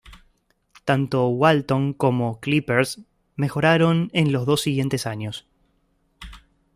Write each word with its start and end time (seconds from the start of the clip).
Tanto 0.83 1.27
Walton 1.27 1.93
como 1.93 2.29
los 2.29 2.39
Clippers 2.39 3.01
mejoraron 3.35 4.09
en 4.13 4.31
los 4.31 4.47
dos 4.47 4.61
siguientes 4.61 5.05
años. 5.05 5.45